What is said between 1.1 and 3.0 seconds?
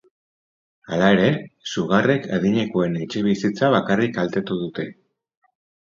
ere, sugarrek adinekoen